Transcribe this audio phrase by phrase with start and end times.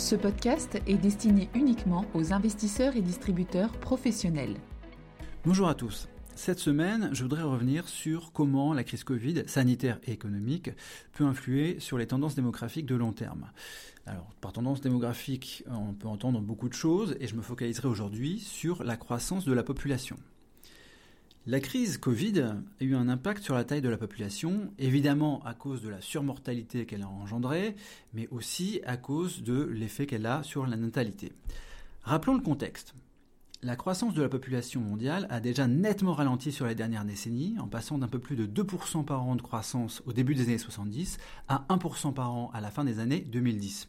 [0.00, 4.56] Ce podcast est destiné uniquement aux investisseurs et distributeurs professionnels.
[5.44, 6.08] Bonjour à tous.
[6.34, 10.70] Cette semaine, je voudrais revenir sur comment la crise Covid, sanitaire et économique,
[11.12, 13.50] peut influer sur les tendances démographiques de long terme.
[14.06, 18.38] Alors, par tendance démographique, on peut entendre beaucoup de choses et je me focaliserai aujourd'hui
[18.38, 20.16] sur la croissance de la population.
[21.46, 25.54] La crise Covid a eu un impact sur la taille de la population, évidemment à
[25.54, 27.76] cause de la surmortalité qu'elle a engendrée,
[28.12, 31.32] mais aussi à cause de l'effet qu'elle a sur la natalité.
[32.02, 32.94] Rappelons le contexte.
[33.62, 37.68] La croissance de la population mondiale a déjà nettement ralenti sur les dernières décennies, en
[37.68, 41.16] passant d'un peu plus de 2% par an de croissance au début des années 70
[41.48, 43.88] à 1% par an à la fin des années 2010.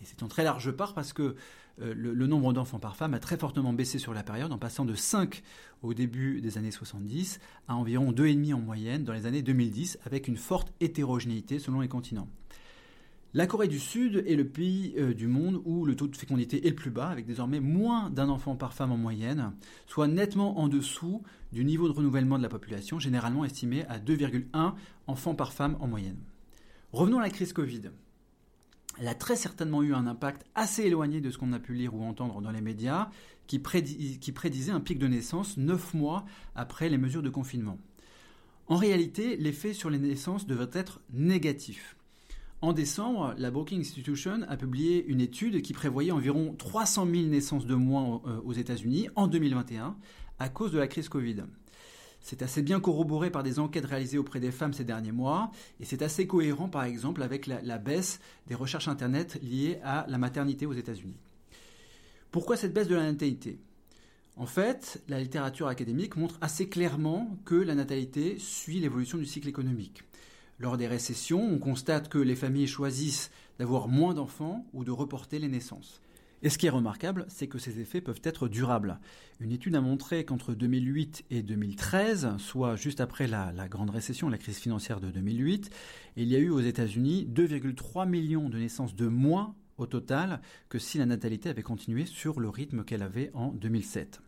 [0.00, 1.36] Et c'est en très large part parce que
[1.82, 4.84] euh, le, nombre d'enfants par femme a très fortement baissé sur la période, en passant
[4.84, 5.42] de 5
[5.82, 7.38] au début des années 70
[7.68, 11.88] à environ 2,5 en moyenne dans les années 2010, avec une forte hétérogénéité selon les
[11.88, 12.28] continents.
[13.34, 16.66] La Corée du Sud est le pays euh, du monde où le taux de fécondité
[16.66, 19.52] est le plus bas, avec désormais moins d'un enfant par femme en moyenne,
[19.86, 24.72] soit nettement en dessous du niveau de renouvellement de la population, généralement estimé à 2,1
[25.06, 26.16] enfants par femme en moyenne.
[26.92, 27.90] Revenons à la crise Covid
[28.98, 31.94] elle a très certainement eu un impact assez éloigné de ce qu'on a pu lire
[31.94, 33.10] ou entendre dans les médias,
[33.46, 37.78] qui, prédisait un pic de naissance neuf mois après les mesures de confinement.
[38.68, 41.96] En réalité, l'effet sur les naissances devrait être négatif.
[42.62, 47.66] En décembre, la Brookings Institution a publié une étude qui prévoyait environ 300 000 naissances
[47.66, 49.96] de moins euh, aux États-Unis en 2021
[50.38, 51.44] à cause de la crise Covid.
[52.28, 55.84] C'est assez bien corroboré par des enquêtes réalisées auprès des femmes ces derniers mois, et
[55.84, 58.18] c'est assez cohérent par exemple avec la, baisse
[58.48, 61.20] des recherches Internet liées à la maternité aux États-Unis.
[62.32, 63.60] Pourquoi cette baisse de la natalité?
[64.34, 69.48] En fait, la littérature académique montre assez clairement que la natalité suit l'évolution du cycle
[69.48, 70.02] économique.
[70.58, 73.30] Lors des récessions, on constate que les familles choisissent
[73.60, 76.00] d'avoir moins d'enfants ou de reporter les naissances.
[76.42, 79.00] Et ce qui est remarquable, c'est que ces effets peuvent être durables.
[79.40, 84.38] Une étude a montré qu'entre 2008 et 2013, soit juste après la, grande récession, la
[84.38, 85.70] crise financière de 2008,
[86.16, 90.78] il y a eu aux États-Unis 2,3 millions de naissances de moins au total que
[90.78, 94.20] si la natalité avait continué sur le rythme qu'elle avait en 2007.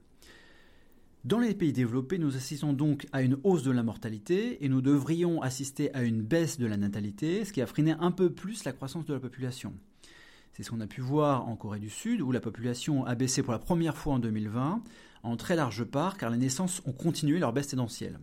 [1.24, 4.80] Dans les pays développés, nous assistons donc à une hausse de la mortalité et nous
[4.80, 8.64] devrions assister à une baisse de la natalité, ce qui a freiné un peu plus
[8.64, 9.74] la croissance de la population.
[10.58, 13.44] C'est ce qu'on a pu voir en Corée du Sud, où la population a baissé
[13.44, 14.82] pour la première fois en 2020,
[15.22, 18.18] en très large part car les naissances ont continué leur baisse tendancielle.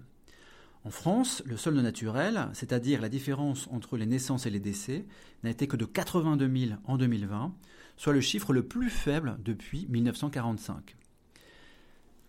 [0.83, 5.05] En France, le solde naturel, c'est-à-dire la différence entre les naissances et les décès,
[5.43, 7.55] n'a été que de 82 000 en 2020,
[7.95, 10.97] soit le chiffre le plus faible depuis 1945.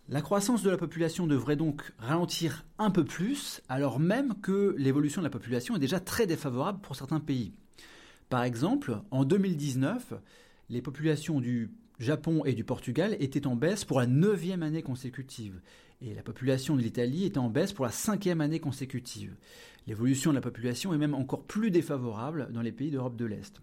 [0.08, 5.20] La croissance de la population devrait donc ralentir un peu plus, alors même que l'évolution
[5.20, 7.54] de la population est déjà très défavorable pour certains pays.
[8.28, 10.14] Par exemple, en 2019,
[10.68, 15.60] les populations du Japon et du Portugal étaient en baisse pour la neuvième année consécutive,
[16.02, 19.34] et la population de l'Italie était en baisse pour la cinquième année consécutive.
[19.86, 23.62] L'évolution de la population est même encore plus défavorable dans les pays d'Europe de l'Est.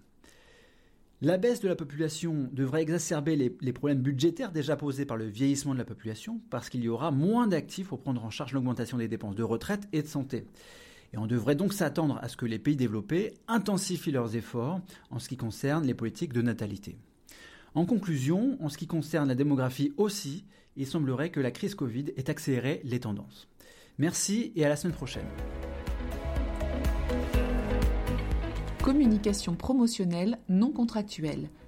[1.22, 5.26] La baisse de la population devrait exacerber les, les, problèmes budgétaires déjà posés par le
[5.26, 8.98] vieillissement de la population, parce qu'il y aura moins d'actifs pour prendre en charge l'augmentation
[8.98, 10.46] des dépenses de retraite et de santé.
[11.14, 14.82] Et on devrait donc s'attendre à ce que les pays développés intensifient leurs efforts
[15.12, 16.98] en ce qui concerne les politiques de natalité.
[17.76, 22.06] En conclusion, en ce qui concerne la démographie aussi, il semblerait que la crise Covid
[22.18, 23.48] ait accéléré les tendances.
[24.00, 25.28] Merci et à la semaine prochaine.
[28.82, 31.50] Communication promotionnelle non contractuelle.